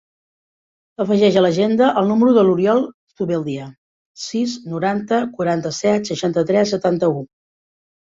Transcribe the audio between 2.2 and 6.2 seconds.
de l'Oriol Zubeldia: sis, noranta, quaranta-set,